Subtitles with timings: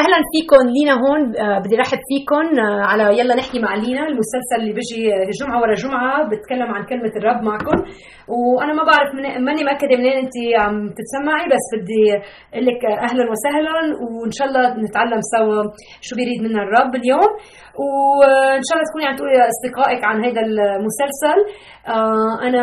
[0.00, 4.58] أهلا فيكم لينا هون آه بدي رحب فيكم آه على يلا نحكي مع لينا المسلسل
[4.60, 5.00] اللي بيجي
[5.40, 7.78] جمعة ورا جمعة بتكلم عن كلمة الرب معكم.
[8.34, 12.04] وأنا ما بعرف من ماني مأكدة منين انت عم تتسمعي بس بدي
[12.54, 13.72] أقول لك أهلا وسهلا
[14.20, 15.62] وإن شاء الله نتعلم سوا
[16.06, 17.30] شو بيريد منا الرب اليوم.
[17.84, 21.38] وإن شاء الله تكوني عم تقولي لاصدقائك عن هذا المسلسل.
[21.94, 22.62] آه أنا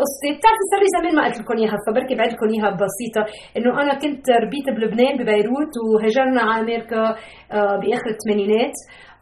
[0.00, 3.22] قصتي بتعرفي لي زمان ما قلت لكم إياها فبركي بعد لكم إياها بسيطة
[3.56, 7.16] إنه أنا كنت ربيت بلبنان ببيروت وهجرنا على أمريكا
[7.52, 8.72] آه بآخر الثمانينات.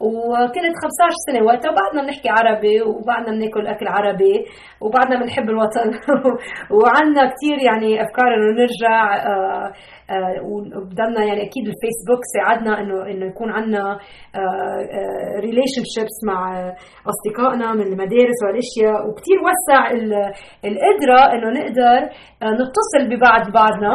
[0.05, 4.35] وكنت 15 سنة وقتها وبعدنا بنحكي عربي وبعدنا بناكل أكل عربي
[4.81, 5.89] وبعدنا بنحب الوطن.
[6.77, 9.73] وعندنا كثير يعني أفكار إنه نرجع آه
[10.11, 13.99] آه، وبدلنا يعني أكيد الفيسبوك ساعدنا إنه إنه يكون عندنا
[15.47, 16.39] ريليشن آه، شيبس آه، مع
[17.13, 18.99] أصدقائنا من المدارس والأشياء.
[19.09, 19.83] وكثير وسع
[20.69, 22.01] القدرة إنه نقدر
[22.61, 23.95] نتصل ببعض بعضنا.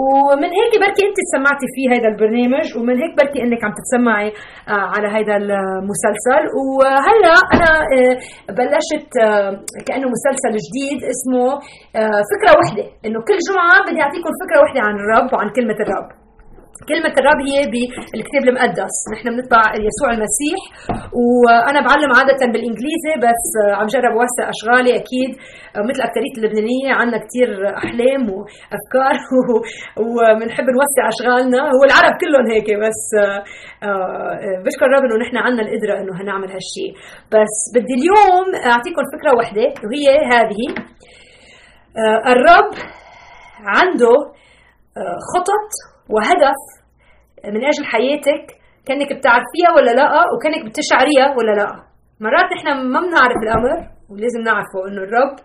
[0.00, 4.32] ومن هيك بركي أنت سمعتي في هذا البرنامج ومن هيك بركي أنك عم تتسمعي
[4.68, 6.42] على هذا المسلسل.
[6.78, 7.72] وهلا أنا
[8.58, 9.10] بلشت
[9.86, 11.48] كأنه مسلسل جديد اسمه
[12.32, 12.86] فكرة وحدة.
[13.06, 16.23] إنه كل جمعة بدي أعطيكم فكرة وحدة عن الرب وعن عن كلمة الرب.
[16.90, 20.60] كلمة الرب هي بالكتاب المقدس، نحن بنتبع يسوع المسيح
[21.22, 23.44] وأنا بعلم عادة بالإنجليزي بس
[23.78, 25.30] عم جرب أوسع أشغالي أكيد
[25.88, 29.16] مثل أكترية اللبنانية عندنا كثير أحلام وأفكار
[30.12, 33.42] وبنحب نوسع أشغالنا، هو العرب كلهم هيك بس آه،
[34.64, 36.92] بشكر الرب إنه نحن عندنا القدرة إنه هنعمل هالشيء،
[37.34, 40.62] بس بدي اليوم أعطيكم فكرة وحدة وهي هذه
[42.02, 42.72] آه، الرب
[43.76, 44.14] عنده
[45.32, 46.60] خطط وهدف
[47.54, 48.44] من أجل حياتك
[48.86, 51.66] كأنك بتعرفيها ولا لا وكأنك بتشعريها ولا لا.
[52.20, 53.70] مرات نحن ما بنعرف الأمر
[54.10, 55.36] ولازم نعرفه إنه الرب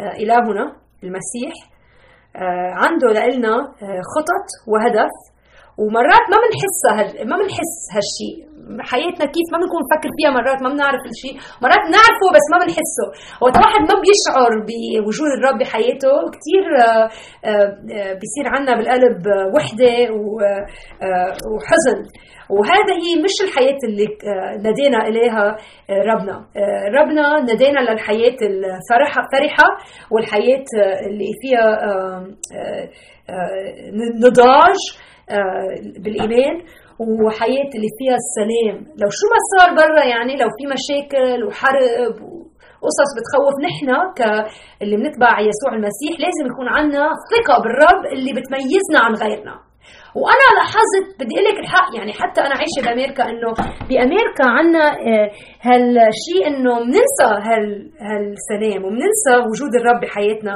[0.00, 0.64] آه، إلهنا
[1.04, 1.52] المسيح
[2.36, 5.10] آه، عنده لنا آه، خطط وهدف
[5.78, 8.54] ومرات ما بنحسها ما بنحس هالشيء
[8.90, 13.06] حياتنا كيف ما بنكون نفكر فيها مرات ما بنعرف الشيء مرات بنعرفه بس ما بنحسه.
[13.42, 17.08] وقت واحد ما بيشعر بوجود الرب بحياته كثير آه،
[17.50, 19.22] آه، بيصير عنا بالقلب
[19.54, 19.94] وحدة
[21.52, 22.00] وحزن.
[22.50, 24.06] وهذا هي مش الحياة اللي
[24.64, 25.56] نادينا إليها
[26.10, 26.36] ربنا.
[27.00, 29.68] ربنا نادينا للحياة الفرحة فرحة
[30.10, 30.64] والحياة
[31.06, 31.66] اللي فيها
[34.24, 34.80] نضاج.
[36.02, 36.54] بالإيمان
[37.24, 38.76] وحياة اللي فيها السلام.
[39.00, 42.14] لو شو ما صار برا يعني لو في مشاكل وحرب
[42.82, 49.14] وقصص بتخوف نحن كاللي بنتبع يسوع المسيح لازم يكون عندنا ثقة بالرب اللي بتميزنا عن
[49.14, 49.54] غيرنا.
[50.20, 53.50] وأنا لاحظت بدي أقول لك الحق يعني حتى أنا عايشة بأمريكا إنه
[53.88, 55.30] بأمريكا عندنا آه،
[55.66, 57.30] هالشيء إنه بننسى
[58.06, 60.54] هالسلام وبننسى وجود الرب بحياتنا.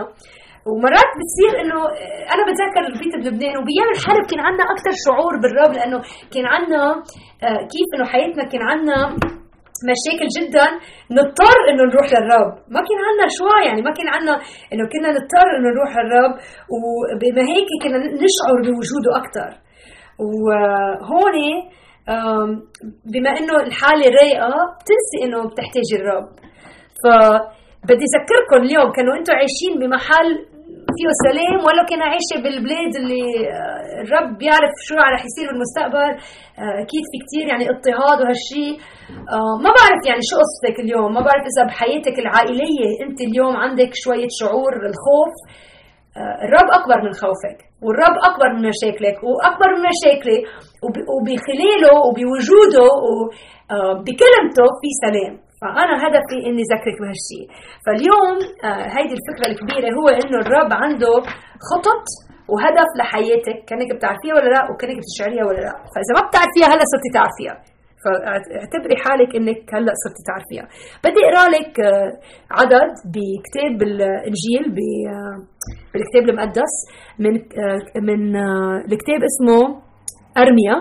[0.67, 1.79] ومرات بتصير إنه
[2.35, 5.99] أنا بتذكر البيت بلبنان وبايام الحرب كان عندنا أكثر شعور بالرب لأنه
[6.35, 6.83] كان عندنا
[7.47, 8.99] آه، كيف إنه حياتنا كان عندنا
[9.91, 10.67] مشاكل جدا
[11.17, 14.35] نضطر إنه نروح للرب ما كان عندنا شوي يعني ما كان عندنا
[14.73, 16.35] إنه كنا نضطر إنه نروح للرب
[16.75, 19.51] وبما هيك كنا نشعر بوجوده أكثر
[20.31, 21.37] وهون
[23.13, 26.29] بما إنه الحالة رايقة بتنسي إنه بتحتاجي الرب
[27.03, 27.07] ف
[27.85, 30.29] بدي أذكركم اليوم كانوا أنتم عايشين بمحل
[30.97, 36.11] فيه سلام ولا كان عايشة بالبلاد اللي آه، الرب بيعرف شو رح يصير بالمستقبل
[36.63, 38.75] آه، أكيد في كثير يعني اضطهاد وهالشيء
[39.35, 41.09] آه، ما بعرف يعني شو قصتك اليوم.
[41.17, 45.35] ما بعرف إذا بحياتك العائلية أنت اليوم عندك شوية شعور الخوف.
[46.47, 50.39] الرب أكبر من خوفك والرب أكبر من مشاكلك وأكبر من مشاكلي
[51.13, 55.48] وبخلاله وبوجوده وبكلمته في سلام.
[55.61, 57.47] فأنا هدفي إني ذكرك بهالشيء
[57.85, 61.15] فاليوم آه هيدي الفكرة الكبيرة هو إنه الرب عنده
[61.69, 62.05] خطط
[62.53, 65.75] وهدف لحياتك كأنك بتعرفيها ولا لا وكأنك بتشعريها ولا لا.
[65.93, 67.57] فإذا ما بتعرفيها هلأ صرتي تعرفيها.
[68.05, 70.65] فاعتبري حالك إنك هلأ صرتي تعرفيها.
[71.05, 72.11] بدي أقرأ لك آه،
[72.59, 75.37] عدد بكتاب الإنجيل آه،
[75.93, 76.75] بالكتاب المقدس
[77.19, 78.37] من آه، من
[78.93, 79.61] الكتاب اسمه
[80.43, 80.77] أرميا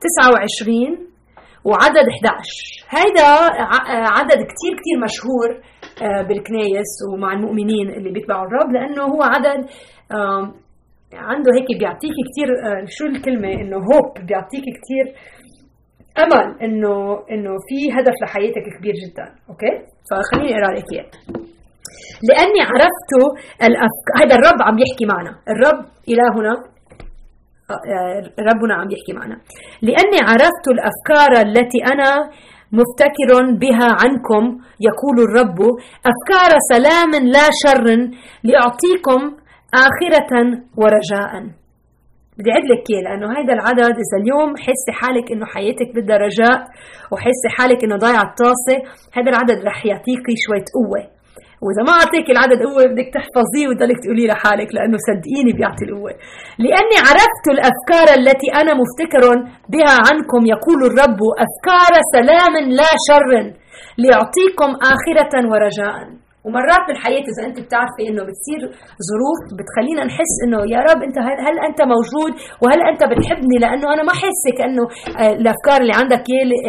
[0.00, 1.13] 29
[1.64, 3.28] وعدد 11 هيدا
[4.18, 5.48] عدد كتير كتير مشهور
[6.02, 9.66] آه، بالكنايس ومع المؤمنين اللي بيتبعوا الرب لأنه هو عدد
[11.12, 15.06] عنده هيك بيعطيك كتير آه، شو الكلمة؟ إنه hope بيعطيك كتير
[16.18, 16.94] أمل إنه
[17.30, 19.26] إنه في هدف لحياتك كبير جدا.
[19.50, 19.72] okay؟
[20.08, 21.06] فخليني أقرأ لك إياه.
[22.28, 23.12] لأني عرفت
[23.62, 25.32] الافكار هذا الرب عم يحكي معنا.
[25.52, 26.73] الرب إلهنا
[28.50, 29.36] ربنا عم يحكي معنا.
[29.82, 32.30] لأني عرفت الأفكار التي أنا
[32.72, 33.30] مفتكر
[33.60, 34.44] بها عنكم
[34.88, 35.58] يقول الرب
[36.10, 37.86] أفكار سلام لا شر
[38.44, 39.36] لأعطيكم
[39.74, 40.32] آخرة
[40.76, 41.32] ورجاء.
[42.38, 46.58] بدي أعد لك إياه لأنه هيدا العدد إذا اليوم حسي حالك إنه حياتك بدها رجاء
[47.12, 48.76] وحسي حالك إنه ضايعة الطاسة
[49.12, 51.13] هذا العدد رح يعطيكي شوية قوة.
[51.64, 56.12] وإذا ما أعطيك العدد قوه بدك تحفظيه وتضلك تقولي لحالك لأنه صدقيني بيعطي القوة.
[56.64, 59.24] لأني عرفت الأفكار التي أنا مفتكر
[59.72, 63.30] بها عنكم يقول الرب أفكار سلام لا شر
[64.02, 66.23] ليعطيكم آخرة ورجاء.
[66.44, 68.60] ومرات بالحياة إذا أنت بتعرفي إنه بتصير
[69.10, 72.32] ظروف بتخلينا نحس إنه يا رب أنت هل أنت موجود؟
[72.62, 74.84] وهل أنت بتحبني؟ لأنه أنا ما حسك انه
[75.20, 76.24] آه، الأفكار اللي عندك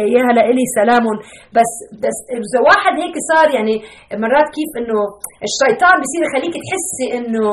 [0.06, 1.04] اياها لإلي سلام.
[1.56, 1.72] بس
[2.04, 3.74] بس إذا واحد هيك صار يعني
[4.24, 4.98] مرات كيف إنه
[5.48, 7.46] الشيطان بصير يخليك تحسي انه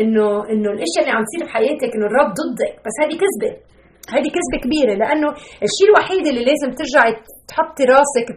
[0.00, 2.72] انه إنه الاشياء اللي عم تصير بحياتك إنه الرب ضدك.
[2.84, 3.69] بس هذه كذبة.
[4.14, 5.28] هذه كذبة كبيرة لأنه
[5.66, 7.12] الشيء الوحيد اللي لازم ترجعي
[7.48, 8.28] تحطي راسك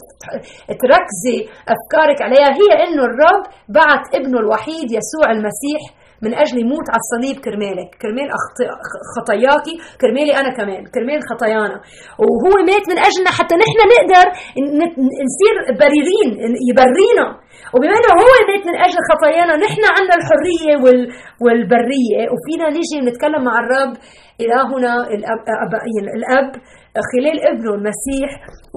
[0.83, 1.37] تركزي
[1.73, 5.81] أفكارك عليها هي إنه الرب بعت ابنه الوحيد يسوع المسيح
[6.23, 7.89] من أجل يموت على الصليب كرمالك.
[8.01, 8.27] كرمال
[9.15, 11.77] خطاياكي كرمالي أنا كمان كرمال خطايانا.
[12.21, 14.25] وهو مات من أجلنا حتى نحن نقدر
[15.27, 16.29] نصير بريرين
[16.69, 17.27] يبرينا.
[17.73, 20.73] وبما إنه هو مات من أجل خطايانا نحن عندنا الحرية
[21.43, 22.21] والبرية.
[22.33, 23.93] وفينا نيجي نتكلم مع الرب
[24.43, 25.39] إلهنا الأب,
[26.17, 26.51] الأب
[27.11, 28.29] خلال ابنه المسيح.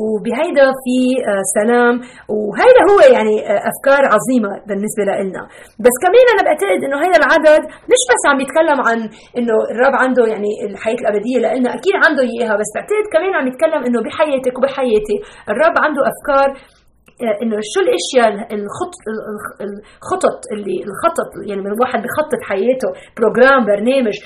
[0.05, 0.97] وبهيدا في
[1.31, 1.95] آه، سلام.
[2.35, 5.43] وهيدا هو يعني آه، أفكار عظيمة بالنسبة لنا
[5.85, 7.63] بس كمان أنا بعتقد إنه هيدا العدد
[7.93, 8.99] مش بس عم يتكلم عن
[9.39, 12.55] إنه الرب عنده يعني الحياة الأبدية لنا أكيد عنده إياها.
[12.61, 15.17] بس بعتقد كمان عم يتكلم إنه بحياتك وبحياتي
[15.53, 16.76] الرب عنده أفكار آه،
[17.43, 18.95] إنه شو الأشياء الخط
[19.67, 24.17] الخطط اللي الخطط يعني الواحد بخطط حياته بروجرام برنامج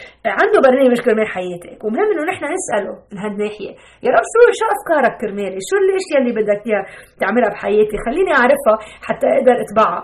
[0.40, 1.78] عنده برنامج كرمال حياتك.
[1.84, 3.72] ومهم إنه نحن نسأله من هالناحية
[4.04, 6.84] يا رب شو شو أفكارك كرمالي شو الأشياء اللي بدك إياها
[7.20, 8.75] تعملها بحياتي؟ خليني أعرفها
[9.06, 10.02] حتى أقدر أتبعها.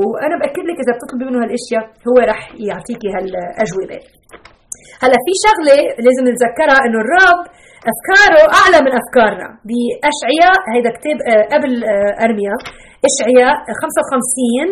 [0.00, 3.98] وأنا بأكد لك إذا بتطلبي منه هالأشياء هو رح يعطيكي هالأجوبة.
[5.02, 7.40] هلا في شغلة لازم نتذكرها إنه الرب
[7.92, 9.48] أفكاره أعلى من أفكارنا.
[9.68, 12.54] بأشعياء هيدا كتاب آه، قبل آه، أرميا.
[13.08, 14.68] أشعياء 55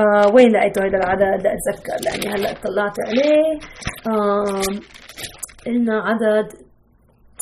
[0.00, 3.44] آه وين لقيته؟ هيدا العدد أتذكر لأني هلأ طلعت عليه.
[4.12, 4.62] آه
[5.66, 6.48] قلنا عدد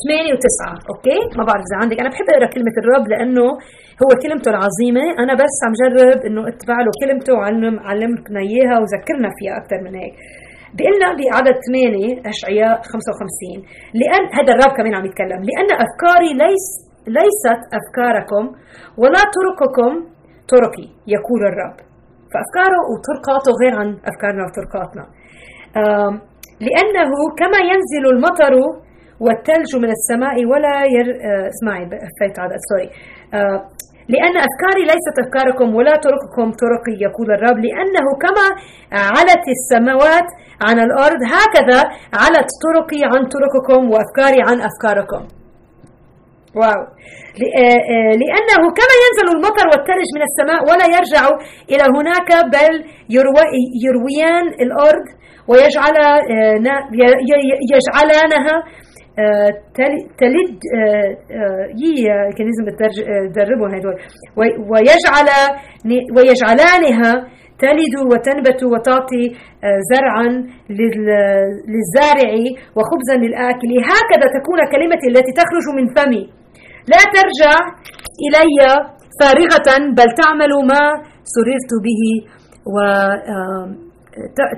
[0.02, 2.00] ثمانية وتسعة أوكي؟ ما بعرف إذا عندك.
[2.00, 3.46] أنا بحب أقرأ كلمة الرب لأنه
[4.02, 5.04] هو كلمته العظيمة.
[5.22, 9.94] أنا بس عم جرب إنه أتبع له كلمته وعلم علمنا إياها وذكرنا فيها أكثر من
[10.00, 10.14] هيك.
[10.76, 13.62] بيقلنا بعدد 8 اشعياء 55
[14.00, 15.40] لأن هذا الرب كمان عم يتكلم.
[15.48, 16.66] لأن أفكاري ليس
[17.18, 18.44] ليست أفكاركم
[19.00, 19.92] ولا طرقكم
[20.52, 20.86] طرقي
[21.16, 21.76] يقول الرب
[22.32, 25.04] فأفكاره وطرقاته غير عن أفكارنا وطرقاتنا.
[26.66, 28.54] لأنه كما ينزل المطر
[29.24, 31.06] والثلج من السماء ولا ير...
[31.28, 31.84] آه، اسمعي
[32.20, 32.88] فايت عدد sorry
[34.08, 38.46] لأن أفكاري ليست أفكاركم ولا طرقكم طرقي يقول الرب لأنه كما
[38.92, 40.28] علت السماوات
[40.66, 41.80] عن الأرض هكذا
[42.22, 45.22] علت طرقي عن طرقكم وأفكاري عن أفكاركم.
[46.60, 46.82] واو.
[47.62, 51.22] آه، آه، لأنه كما ينزل المطر والثلج من السماء ولا يرجع
[51.72, 52.72] إلى هناك بل
[53.84, 55.06] يرويان الأرض
[55.48, 56.56] ويجعل آه،
[60.20, 60.58] تلد
[61.82, 62.66] يي كان لازم
[63.34, 63.96] تدربوا هدول.
[64.70, 65.28] ويجعل
[66.16, 67.12] ويجعلانها
[67.64, 69.24] تلد وتنبت وتعطي
[69.90, 70.28] زرعا
[71.72, 72.32] للزارع
[72.76, 73.70] وخبزا للآكل.
[73.90, 76.24] هكذا تكون كلمتي التي تخرج من فمي.
[76.92, 77.54] لا ترجع
[78.24, 78.60] إلي
[79.20, 79.68] فارغة
[79.98, 80.82] بل تعمل ما
[81.34, 82.02] سررت به.
[82.74, 82.76] و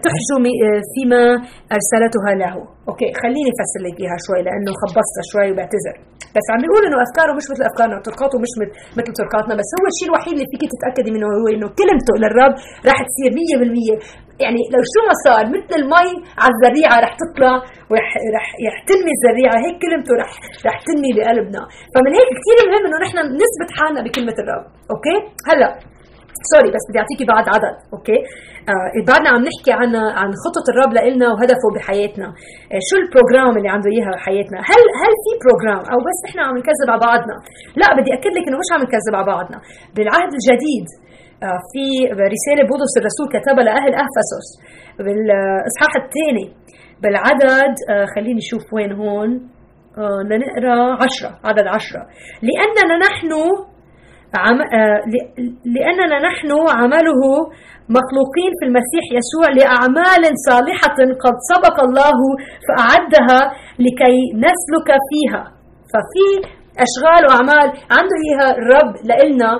[0.04, 0.44] تحجم
[0.92, 1.22] فيما
[1.76, 2.54] أرسلتها له.
[2.88, 5.96] أوكي خليني أفسر لك إياها شوي لأنه خبصتها شوي وبعتذر.
[6.36, 8.52] بس عم بيقول إنه أفكاره مش مثل أفكارنا وطرقاته مش
[8.98, 12.54] مثل طرقاتنا بس هو الشيء الوحيد اللي فيك تتأكدي منه هو إنه كلمته للرب
[12.88, 16.10] راح تصير 100% يعني لو شو ما صار مثل المي
[16.42, 17.54] على الزريعه رح تطلع
[17.90, 20.30] ورح رح, رح تنمي الزريعه هيك كلمته رح
[20.66, 24.64] رح تنمي بقلبنا فمن هيك كثير مهم إنه نحن نثبت حالنا بكلمة الرب.
[24.92, 25.16] okay؟
[25.48, 25.68] هلا.
[26.52, 28.18] sorry بس بدي أعطيكي بعد عدد okay؟
[28.72, 32.28] آه بعدنا عم نحكي عن عن خطط الرب لنا وهدفه بحياتنا.
[32.72, 36.38] آه شو ال program اللي عنده إياها بحياتنا؟ هل هل في program؟ أو بس نحن
[36.46, 37.36] عم نكذب على بعضنا؟
[37.80, 39.58] لا بدي أكد لك إنه مش عم نكذب على بعضنا.
[39.96, 40.86] بالعهد الجديد
[41.46, 41.84] آه في
[42.34, 44.46] رسالة بولس الرسول كتبها لأهل أفسس
[45.04, 46.46] بالإصحاح الثاني.
[47.02, 49.30] بالعدد آه خليني أشوف وين هون.
[49.98, 52.02] آه لنقرأ عشرة عدد عشرة.
[52.48, 53.30] لأننا نحن
[54.36, 54.58] عم...
[54.60, 55.00] آه،
[55.74, 57.22] لأننا نحن عمله
[57.98, 62.18] مخلوقين في المسيح يسوع لأعمال صالحة قد سبق الله
[62.66, 63.40] فأعدها
[63.78, 65.42] لكي نسلك فيها.
[65.92, 66.26] ففي
[66.86, 69.50] أشغال وأعمال عنده إياها الرب لإلنا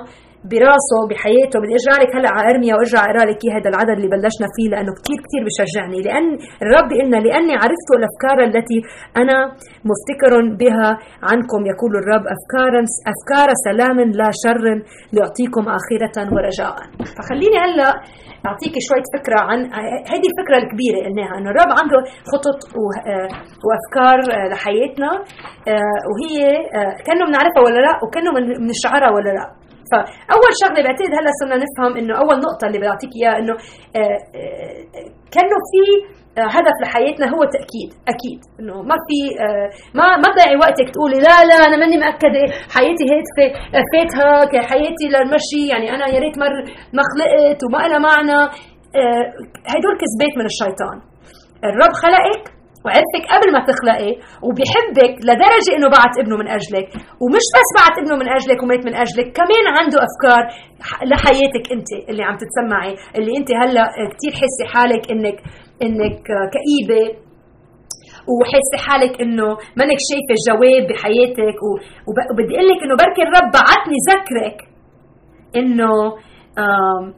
[0.51, 4.47] براسه بحياته بدي ارجع لك هلأ على أرميا وارجع اقرا لك هذا العدد اللي بلشنا
[4.55, 5.99] فيه لأنه كثير كثير بشجعني.
[6.07, 6.27] لأن
[6.63, 8.79] الرب قلنا لأني عرفت الأفكار التي
[9.21, 9.37] أنا
[9.91, 10.89] مفتكر بها
[11.29, 12.81] عنكم يقول الرب أفكارا
[13.13, 14.65] أفكار سلام لا شر
[15.13, 16.75] ليعطيكم آخرة ورجاء.
[17.15, 17.91] فخليني هلأ
[18.49, 19.59] أعطيك شوية فكرة عن
[20.11, 21.99] هذه الفكرة الكبيرة قلناها إنه الرب عنده
[22.31, 22.59] خطط
[23.65, 24.17] وأفكار
[24.51, 25.11] لحياتنا
[26.09, 26.35] وهي
[27.05, 28.31] كأنه بنعرفها ولا لا وكأنه
[28.63, 29.45] بنشعرها ولا لا.
[29.91, 33.53] فأول شغلة بعتقد هلا صرنا نفهم إنه أول نقطة اللي بعطيك إياها إنه
[33.99, 34.79] آه، آه،
[35.33, 35.81] كأنه في
[36.37, 39.17] آه، هدف لحياتنا هو تأكيد أكيد إنه ما في
[39.97, 42.43] ما ما تضيعي وقتك تقولي لا لا أنا ماني مأكدة
[42.75, 43.47] حياتي هادفه
[43.91, 46.53] فاتها كحياتي للمشي يعني أنا يا ريت مر
[46.97, 48.39] ما خلقت وما لها معنى.
[49.73, 50.97] هدول كذبات من الشيطان.
[51.63, 52.43] الرب خلقك
[52.85, 54.11] وعرفك قبل ما تخلقي
[54.45, 56.87] وبيحبك لدرجة إنه بعت ابنه من أجلك.
[57.21, 60.43] ومش بس بعت ابنه من أجلك ومات من أجلك كمان عنده أفكار
[61.11, 62.93] لحياتك أنت اللي عم تتسمعي.
[63.17, 65.37] اللي أنت هلأ كثير حاسة حالك إنك
[65.85, 66.25] إنك
[66.55, 67.03] كئيبة
[68.33, 69.47] وحاسة حالك إنه
[69.79, 71.57] منك شايفة الجواب بحياتك.
[72.31, 74.57] وبدي أقول لك إنه بركي الرب بعتني ذكرك
[75.55, 75.91] إنه
[76.57, 77.13] آه،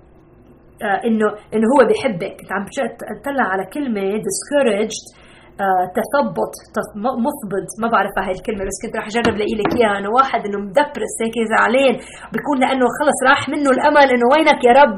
[1.06, 2.36] إنه إنه هو بحبك.
[2.40, 2.66] كنت عم
[3.20, 5.25] اطلع على كلمة discouraged
[5.98, 6.54] تثبط
[7.26, 9.96] مثبط ما بعرف هاي الكلمة بس كنت رح أجرب لاقي لك إياها.
[10.00, 11.96] انه واحد إنه مدبرس هيك زعلان.
[12.34, 14.96] بيكون لأنه خلص راح منه الأمل إنه وينك يا رب؟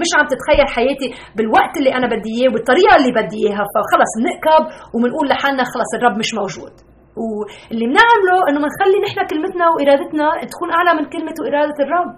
[0.00, 3.64] مش عم تتخيل حياتي بالوقت اللي أنا بدي إياه وبالطريقه اللي بدي إياها.
[3.74, 4.62] فخلص بنقكب
[4.94, 6.74] وبنقول لحالنا خلص الرب مش موجود.
[7.20, 12.12] واللي بنعمله إنه بنخلي نحن كلمتنا وإرادتنا تكون أعلى من كلمة وإرادة الرب.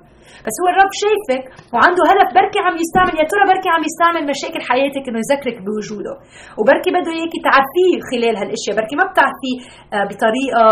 [0.46, 4.60] بس هو الرب شايفك وعنده هدف بركي عم يستعمل يا ترى بركي عم يستعمل مشاكل
[4.70, 6.14] حياتك إنه يذكرك بوجوده؟
[6.58, 8.74] وبركي بده اياكي تعرفيه خلال هالأشياء.
[8.78, 9.56] بركي ما بتعرفيه
[9.94, 10.64] آه، بطريقة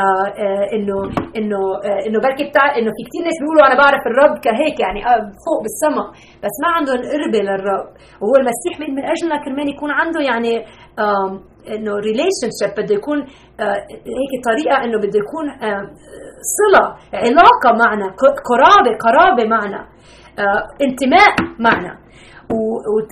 [0.00, 0.98] آه، آه، إنه
[1.38, 1.60] إنه
[2.06, 5.00] إنه بركي بتاع إنه في كثير ناس بيقولوا أنا بعرف الرب كهيك يعني
[5.44, 6.04] فوق بالسما
[6.44, 7.88] بس ما عندهم قربه للرب.
[8.20, 10.52] وهو المسيح من أجلنا كرمال يكون عنده يعني
[11.68, 13.18] إنه relationship بده يكون
[14.20, 15.46] هيك طريقة إنه بده يكون
[16.58, 18.06] صلة علاقة معنا
[18.50, 19.80] قرابة قرابة معنا.
[19.80, 20.29] آه،
[20.86, 21.30] انتماء
[21.66, 21.92] معنا.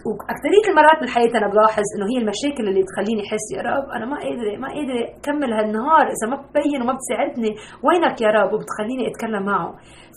[0.08, 4.16] وأكثرية المرات بالحياة أنا بلاحظ إنه هي المشاكل اللي بتخليني أحس يا رب أنا ما
[4.24, 7.50] قادره ما قادرة أكمل هالنهار إذا ما بتبين وما بتساعدني.
[7.86, 9.68] وينك يا رب؟ وبتخليني أتكلم معه.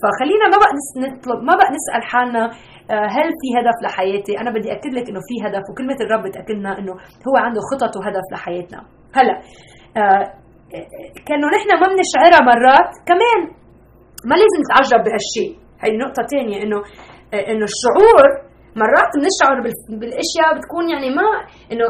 [0.02, 0.72] فخلينا ما بقى
[1.04, 2.44] نطلب ما بقى نسأل حالنا
[2.94, 6.72] آه، هل في هدف لحياتي؟ أنا بدي أكد لك إنه في هدف وكلمة الرب بتأكدنا
[6.80, 6.94] إنه
[7.28, 8.80] هو عنده خطط وهدف لحياتنا.
[9.18, 9.36] هلا
[10.00, 10.24] آه،
[11.28, 13.40] كأنه نحن ما بنشعرها مرات كمان
[14.30, 15.61] ما لازم نتعجب بهالشيء.
[15.84, 16.78] هي نقطة ثانية إنه
[17.52, 18.24] إنه الشعور
[18.82, 19.56] مرات بنشعر
[20.00, 21.28] بالأشياء بتكون يعني ما
[21.72, 21.86] إنه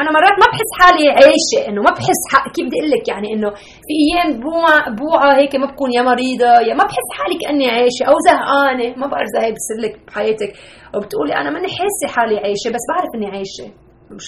[0.00, 2.22] أنا مرات ما بحس حالي عايشة إنه ما بحس
[2.54, 3.50] كيف بدي أقول لك يعني إنه
[3.86, 8.04] في أيام بوعى بوعى هيك ما بكون يا مريضة يا ما بحس حالي كأني عايشة
[8.10, 10.50] أو زهقانة ما بعرف إذا هي بتصير لك بحياتك
[10.94, 13.66] وبتقولي أنا ماني حاسة حالي عايشة بس بعرف إني عايشة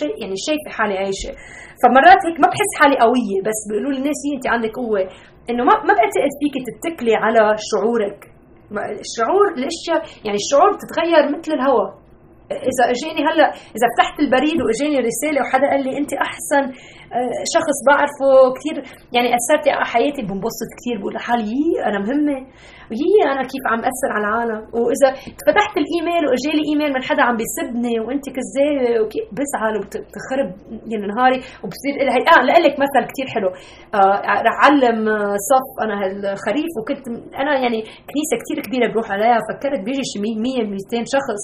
[0.01, 1.31] شيء يعني شايفه حالي عايشة.
[1.83, 5.01] فمرات هيك ما بحس حالي قوية بس بيقولوا لي الناس انت عندك قوة
[5.51, 8.36] إنه ما ما بعتقد فيك تتكلي على شعورك.
[8.73, 12.06] الشعور الأشياء يعني الشعور بتتغير مثل الهواء.
[12.53, 16.65] إذا أجاني هلا إذا فتحت البريد وأجاني رسالة وحدا قال لي أنت أحسن
[17.17, 18.77] آه، شخص بعرفه كثير
[19.13, 22.39] يعني اثرتي على حياتي بنبسط كثير بقول لحالي أنا مهمة.
[23.01, 24.61] يي أنا كيف عم أثر على العالم.
[24.77, 25.09] وإذا
[25.47, 30.49] فتحت الإيميل واجالي إيميل من حدا عم بيسبني وأنت كذابة وكيف بزعل وبتخرب
[30.91, 33.51] يعني نهاري وبصير هي آه لك مثل كثير حلو.
[33.95, 37.05] آه رح أعلم آه، صف أنا هالخريف وكنت
[37.43, 40.63] أنا يعني كنيسة كثير كبيرة بروح عليها فكرت بيجي شي 100
[40.93, 41.43] 200 شخص.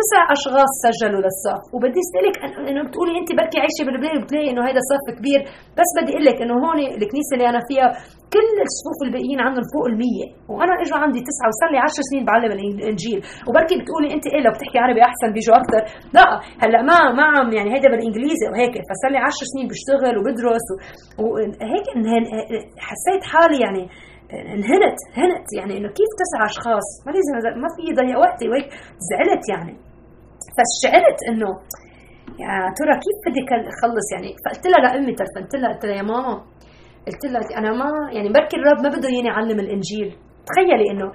[0.00, 1.62] تسع أشخاص سجلوا للصف.
[1.74, 2.36] وبدي أسألك
[2.68, 5.40] انه بتقولي أنت بركي عايشه بلبنان وبتلاقي إنه هذا صف كبير.
[5.78, 7.88] بس بدي أقول لك إنه هون الكنيسة اللي أنا فيها
[8.34, 10.06] كل الصفوف الباقيين عندهم فوق ال100
[10.54, 13.20] وأنا إجوا عندي تسعة وصار لي 10 سنين بعلم الإنجيل.
[13.46, 15.82] وبركي بتقولي أنت إيه لو بتحكي عربي أحسن بيجوا أكثر
[16.16, 16.26] لا
[16.62, 20.66] هلأ ما ما عم يعني هيدا بالإنجليزي وهيك فصار لي 10 سنين بشتغل وبدرس
[21.22, 21.86] وهيك
[22.88, 23.84] حسيت حالي يعني
[24.56, 25.48] انهنت هنت.
[25.58, 28.68] يعني إنه كيف تسع أشخاص؟ ما لازم ما في ضيع وقتي وهيك
[29.08, 29.85] زعلت يعني.
[30.54, 31.50] فشعرت إنه
[32.42, 34.30] يا ترى كيف بدي اخلص يعني.
[34.44, 36.34] فقلت لها لأمي تلفنت لها قلت لها يا ماما
[37.06, 40.08] قلت لها أنا ما يعني بركي الرب ما بده ياني اعلم الإنجيل.
[40.48, 41.12] تخيلي إنه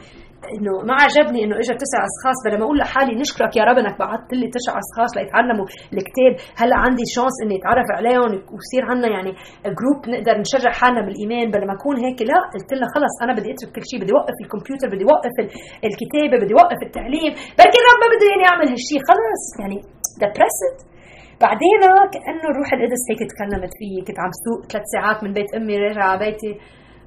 [0.55, 4.31] إنه ما عجبني إنه اجى تسع أشخاص لما أقول لحالي نشكرك يا رب إنك بعثت
[4.39, 5.65] لي تسع أشخاص ليتعلموا
[5.97, 6.33] الكتاب.
[6.61, 9.31] هلأ عندي chance إني أتعرف عليهم ويصير عندنا يعني
[9.77, 13.49] group نقدر نشجع حالنا بالايمان بدل ما أكون هيك لا قلت لها خلص أنا بدي
[13.53, 15.35] أترك كل شيء بدي أوقف الكمبيوتر بدي أوقف
[15.89, 17.31] الكتابة بدي أوقف التعليم.
[17.59, 19.77] بركي الرب ما بده يعني اعمل هالشيء خلص يعني
[20.21, 20.77] depressed
[21.45, 21.81] بعدين
[22.13, 26.07] كأنه الروح القدس هيك تكلمت فيي كنت عم سوق ثلاث ساعات من بيت أمي راجعه
[26.11, 26.53] على بيتي.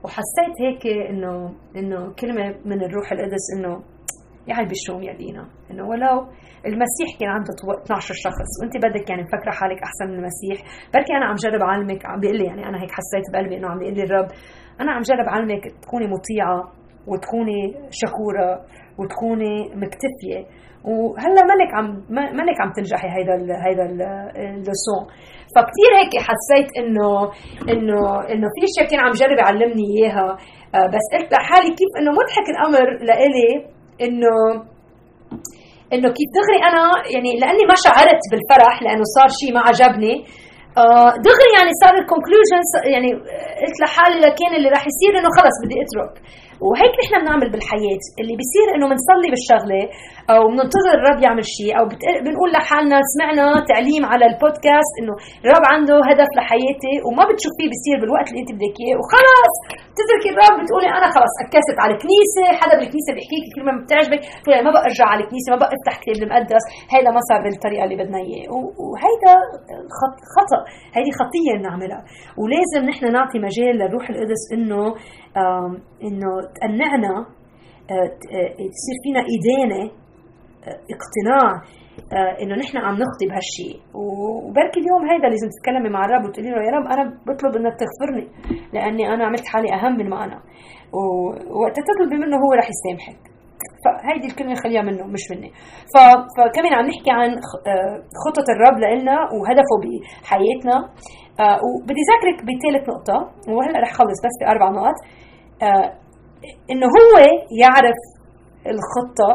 [0.04, 3.82] وحسيت هيك إنه إنه كلمة من الروح القدس إنه
[4.48, 6.16] يا عيب الشوم يا دينا إنه ولو
[6.66, 7.50] المسيح كان عنده
[7.84, 10.58] 12 شخص وأنت بدك يعني مفكرة حالك أحسن من المسيح
[10.94, 13.78] بركي أنا عم جرب أعلمك عم بيقول لي يعني أنا هيك حسيت بقلبي إنه عم
[13.78, 14.28] بيقول لي الرب
[14.80, 16.72] أنا عم جرب أعلمك تكوني مطيعة
[17.06, 18.48] وتكوني شكورة
[18.98, 20.40] وتكوني مكتفية.
[20.84, 23.34] وهلأ مالك عم مالك عم تنجحي هيدا
[23.66, 23.84] هيدا
[24.56, 25.02] اللسون
[25.56, 27.10] فكتير هيك حسيت إنه
[27.72, 27.98] إنه
[28.32, 30.28] إنه في اشياء كان عم جرب يعلمني إياها.
[30.76, 33.50] آه، بس قلت لحالي كيف إنه مضحك الأمر لإلي
[34.06, 34.34] إنه
[35.94, 36.82] إنه كيف دغري أنا
[37.14, 40.14] يعني لأني ما شعرت بالفرح لأنه صار شيء ما عجبني.
[40.82, 42.60] آه، دغري يعني صار الكونكلوجن
[42.94, 43.10] يعني
[43.62, 46.14] قلت لحالي لكن اللي راح يصير إنه خلص بدي أترك.
[46.66, 48.02] وهيك نحن بنعمل بالحياة.
[48.20, 49.82] اللي بيصير إنه بنصلي بالشغلة
[50.34, 51.84] أو بننتظر الرب يعمل شيء أو
[52.24, 58.26] بنقول لحالنا سمعنا تعليم على البودكاست إنه الرب عنده هدف لحياتي وما بتشوفيه بيصير بالوقت
[58.30, 58.96] اللي أنت بدك إياه.
[59.00, 59.54] وخلص
[59.92, 64.62] بتتركي الرب بتقولي أنا خلص أكست على الكنيسة حدا بالكنيسة بيحكي لك كلمة بتعجبك بتقولي
[64.66, 66.64] ما بقى ارجع على الكنيسة ما بقى افتح كتاب المقدس.
[66.92, 68.46] هيدا ما صار بالطريقة اللي بدنا إياه.
[68.82, 69.34] وهيدا
[70.36, 70.60] خطأ.
[70.96, 72.00] هيدي خطية بنعملها
[72.40, 74.82] ولازم نحن نعطي مجال للروح القدس إنه
[76.08, 77.14] إنه تقنعنا
[77.90, 77.94] آه،
[78.36, 79.82] آه، تصير فينا إدانة
[80.66, 81.62] آه، اقتناع
[82.42, 86.72] إنه نحن عم نخطي بهالشيء وبركي اليوم هيدا لازم تتكلمي مع الرب وتقولي له يا
[86.76, 88.26] رب أنا بطلب إنك تغفرني
[88.72, 90.38] لأني أنا عملت حالي أهم من ما أنا.
[90.96, 93.20] ووقت تطلبي منه هو رح يسامحك
[93.84, 95.50] فهيدي الكلمة خليها منه مش مني.
[96.36, 97.30] فكمان عم نحكي عن
[98.24, 100.76] خطط الرب لنا وهدفه بحياتنا.
[101.64, 103.16] وبدي ذاكرك بثالث نقطة
[103.54, 104.96] وهلأ رح خلص بس في أربع نقط
[106.70, 107.14] إنه هو
[107.62, 108.00] يعرف
[108.74, 109.28] الخطة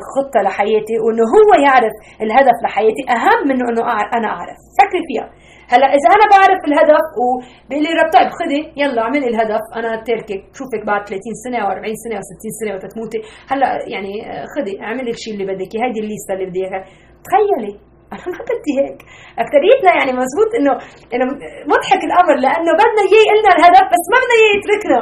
[0.00, 3.02] الخطة لحياتي وإنه هو يعرف الهدف لحياتي.
[3.16, 3.82] أهم من إنه
[4.18, 4.58] أنا أعرف.
[4.78, 5.26] فكري فيها.
[5.72, 9.62] هلأ إذا أنا بعرف الهدف وبيقول لي رب طيب خذي يلا اعملي الهدف.
[9.78, 10.40] أنا تركك.
[10.52, 13.18] بشوفك بعد 30 سنة أو 40 سنة أو 60 سنة وتتموتي
[13.50, 14.12] هلأ يعني
[14.54, 16.80] خذي اعملي الشيء اللي بدك هيدي الليستة اللي بدي إياها.
[17.26, 17.72] تخيلي.
[18.14, 18.98] أنا ما بدي هيك.
[19.42, 20.72] اكثريتنا يعني مزبوط إنه
[21.14, 21.26] إنه
[21.72, 25.00] مضحك الأمر لأنه بدنا إياه قلنا الهدف بس ما بدنا إياه يتركنا.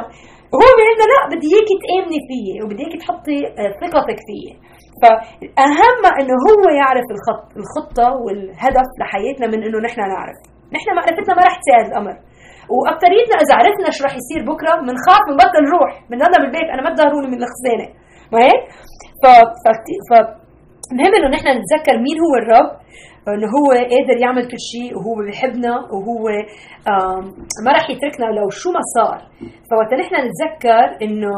[0.55, 4.49] هو بيقول لنا لا بدي اياكي تأمني فيي وبدي اياكي تحطي آه، ثقتك فيي.
[5.01, 10.39] فاهم إنه هو يعرف الخط الخطة والهدف لحياتنا من إنه نحن نعرف.
[10.75, 12.15] نحن معرفتنا ما رح تساعد الأمر.
[12.73, 17.27] واكثريتنا إذا عرفنا شو رح يصير بكرة بنخاف بنبطل نروح بنضل بالبيت أنا ما تظهروني
[17.33, 17.87] من الخزانة.
[18.33, 18.61] ما هيك؟
[19.21, 19.23] ف...
[19.63, 19.65] ف...
[20.09, 20.11] ف...
[20.97, 22.69] مهم إنه نحن نتذكر مين هو الرب
[23.27, 26.23] إنه هو قادر يعمل كل شيء وهو بيحبنا وهو
[27.65, 29.17] ما راح يتركنا لو شو ما صار.
[29.69, 31.33] فوقت نحن نتذكر إنه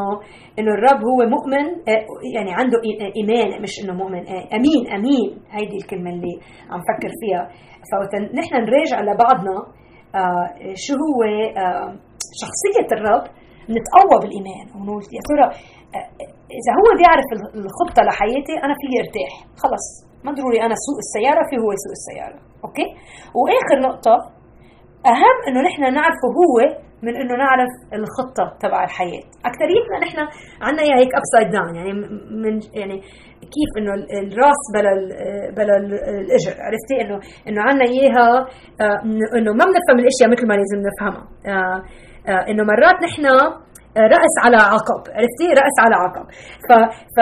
[0.58, 2.78] إنه الرب هو مؤمن آه، يعني عنده
[3.16, 5.30] إيمان مش إنه مؤمن آه، أمين أمين.
[5.50, 6.34] هيدي الكلمة اللي
[6.70, 7.48] عم فكر فيها.
[7.92, 9.56] فوقت نحن نراجع لبعضنا
[10.14, 11.20] آه، شو هو
[12.42, 13.24] شخصية الرب
[13.76, 14.66] نتقوى بالإيمان.
[14.74, 15.46] ونقول يا ترى
[16.58, 17.28] إذا هو بيعرف
[17.60, 19.32] الخطه لحياتي أنا فيي أرتاح.
[19.62, 19.86] خلص.
[20.24, 22.38] ما ضروري أنا سوق السيارة في هو يسوق السيارة.
[22.64, 22.86] أوكي؟
[23.38, 24.16] وآخر نقطة
[25.12, 26.56] أهم إنه نحن نعرفه هو
[27.06, 29.24] من إنه نعرف الخطة تبع الحياة.
[29.50, 30.18] أكثريتنا نحن
[30.66, 31.92] عندنا إياها هيك upside down يعني
[32.44, 32.96] من يعني
[33.54, 34.92] كيف إنه الراس بلا
[35.56, 35.76] بلا
[36.20, 36.54] الإجر.
[36.66, 37.16] عرفتي؟ انه
[37.48, 38.26] إنه عندنا إياها
[38.84, 38.98] آه،
[39.38, 41.24] إنه ما بنفهم الأشياء مثل ما لازم نفهمها.
[41.46, 41.78] آه،
[42.30, 43.24] آه، إنه مرات نحن
[43.98, 46.26] رأس على عقب عرفتي؟ رأس على عقب.
[46.68, 46.70] ف,
[47.16, 47.18] ف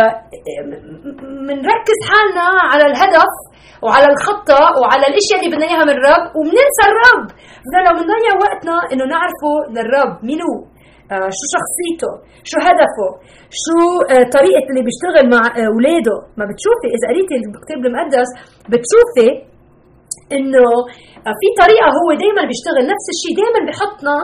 [1.50, 3.32] منركز حالنا على الهدف
[3.84, 7.26] وعلى الخطة وعلى الأشياء اللي بدنا إياها من الرب وبننسى الرب.
[7.66, 10.58] بدنا بنضيع وقتنا إنه نعرفه للرب مين هو
[11.12, 12.12] آه شو شخصيته
[12.50, 13.08] شو هدفه
[13.62, 13.78] شو
[14.14, 18.28] آه طريقة اللي بيشتغل مع آه اولاده ما بتشوفي إذا قريتي الكتاب المقدس
[18.72, 19.28] بتشوفي
[20.36, 20.66] إنه
[21.26, 24.16] آه، في طريقة هو دائما بيشتغل نفس الشيء دائما بحطنا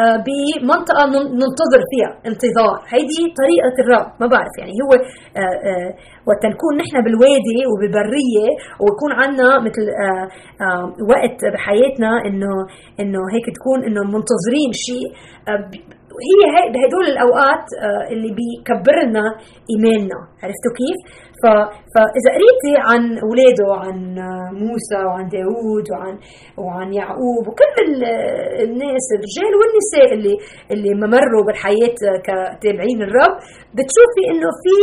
[0.00, 1.02] آه، بمنطقة
[1.40, 2.76] ننتظر فيها انتظار.
[2.92, 4.92] هيدي طريقة الرب ما بعرف يعني هو
[5.40, 5.90] آه،
[6.28, 8.46] وقت نكون نحن بالوادي وبالبرية
[8.82, 9.84] ويكون عندنا مثل
[11.12, 12.52] وقت بحياتنا إنه
[13.00, 15.06] إنه هيك تكون إنه منتظرين شيء
[16.30, 16.40] هي
[16.74, 17.66] بهدول الأوقات
[18.12, 19.24] اللي بيكبر لنا
[19.72, 20.18] إيماننا.
[20.42, 20.98] عرفتوا كيف؟
[21.94, 23.96] فاذا قريتي عن أولاده عن
[24.66, 26.14] موسى وعن داوود وعن
[26.64, 27.74] وعن يعقوب وكل
[28.66, 30.34] الناس الرجال والنساء اللي
[30.72, 31.96] اللي مروا بالحياة
[32.26, 33.34] كتابعين الرب
[33.76, 34.76] بتشوفي إنه في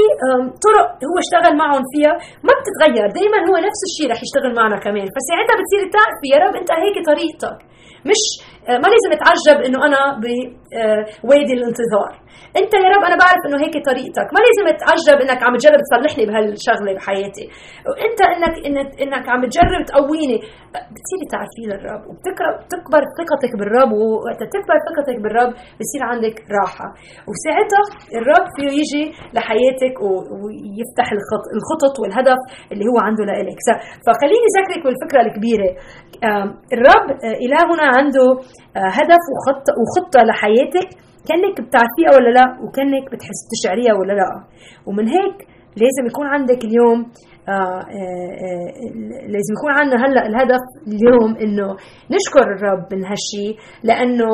[0.65, 2.13] طرق هو اشتغل معهم فيها
[2.48, 3.08] ما بتتغير.
[3.20, 5.08] دائما هو نفس الشيء رح يشتغل معنا كمان.
[5.15, 7.58] فساعتها بتصيري تعرفي يا رب أنت هيك طريقتك.
[8.10, 8.22] مش
[8.70, 10.00] آه، ما لازم اتعجب إنه أنا
[11.24, 12.12] بوادي الانتظار.
[12.60, 14.28] أنت يا رب أنا بعرف إنه هيك طريقتك.
[14.36, 17.46] ما لازم اتعجب إنك عم تجرب تصلحني بهالشغلة بحياتي.
[17.88, 18.56] وانت إنك
[19.04, 20.38] إنك, عم تجرب تقويني.
[20.94, 26.88] بتصيري تعرفين الرب وبتقرأ بتكبر ثقتك بالرب ووقت تكبر ثقتك بالرب بصير عندك راحة.
[27.30, 27.84] وساعتها
[28.20, 29.04] الرب فيه يجي
[29.36, 29.96] لحياتك
[30.41, 31.08] ويفتح
[31.58, 32.39] الخطط والهدف
[32.72, 33.60] اللي هو عنده لإلك.
[34.06, 35.70] فخليني ذكرك بالفكرة الكبيرة.
[36.76, 37.36] الرب آه،
[37.73, 38.27] إلهنا عنده
[38.77, 40.89] آه، هدف وخطة, وخطة لحياتك.
[41.27, 44.29] كأنك بتعرفيها ولا لا وكأنك بتحس تشعريها ولا لا
[44.88, 45.38] ومن هيك
[45.81, 46.99] لازم يكون عندك اليوم
[47.49, 48.69] آه آه آه
[49.34, 51.67] لازم يكون عندنا هلأ الهدف اليوم إنه
[52.15, 53.47] نشكر الرب من هالشي
[53.84, 54.31] لأنه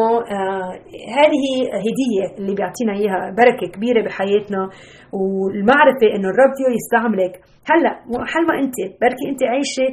[1.20, 1.46] هذه
[1.86, 4.62] هدية اللي بيعطينا إياها بركة كبيرة بحياتنا
[5.14, 7.34] والمعرفة إنه الرب فيه يستعملك.
[7.72, 7.92] هلأ
[8.32, 9.88] حل ما أنت بركي أنت عايشة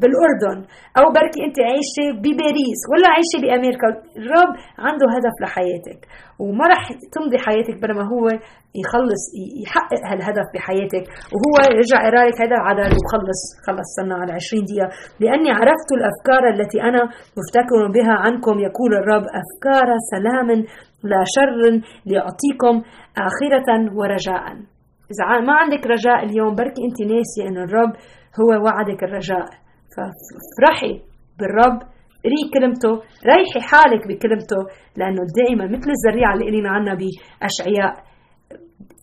[0.00, 0.58] بالأردن.
[0.98, 3.88] أو بركي أنت عايشة بباريس ولا عايشة بأمريكا.
[4.20, 4.52] الرب
[4.86, 6.00] عنده هدف لحياتك
[6.40, 6.82] وما رح
[7.14, 8.24] تمضي حياتك بلا ما هو
[8.82, 9.24] يخلص
[9.64, 11.04] يحقق هالهدف بحياتك.
[11.32, 14.88] وهو يرجع يقرا لك هذا العدد وخلص خلص صرنا على 20 دقيقة.
[15.22, 17.02] لأني عرفت الأفكار التي أنا
[17.38, 20.48] مفتكر بها عنكم يقول الرب أفكار سلام
[21.12, 21.60] لا شر
[22.06, 22.74] ليعطيكم
[23.28, 24.44] آخرة ورجاء.
[25.12, 27.92] إذا ما عندك رجاء اليوم بركي أنت ناسية انه الرب
[28.40, 29.46] هو وعدك الرجاء.
[29.94, 30.94] فافرحي
[31.38, 31.78] بالرب
[32.24, 32.92] قري كلمته
[33.30, 34.60] ريحي حالك بكلمته
[34.96, 37.94] لأنه دائما مثل الزريعه اللي قلنا عنها بأشعياء.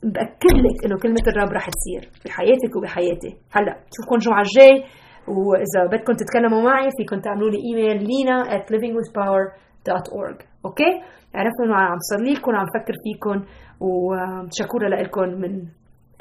[0.03, 3.31] بأكد لك إنه كلمة الرب رح تصير بحياتك وبحياتي.
[3.55, 4.83] هلأ بشوفكم الجمعة الجاي
[5.27, 10.91] وإذا بدكم تتكلموا معي فيكم تعملوا لي إيميل لينا at livingwithpower.org أوكي؟
[11.35, 13.45] عرفنا إنه عم صلي لكم عم فكر فيكم
[13.79, 15.53] وشكورة لكم من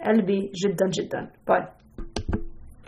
[0.06, 1.30] قلبي جدا جدا.
[1.48, 1.62] باي